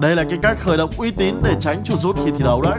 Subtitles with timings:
[0.00, 2.62] Đây là cái cách khởi động uy tín để tránh chuột rút khi thi đấu
[2.62, 2.78] đấy.